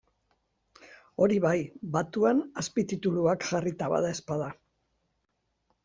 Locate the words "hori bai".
1.25-1.53